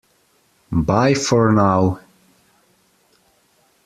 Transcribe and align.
Bye 0.87 1.13
for 1.13 1.51
now! 1.51 1.99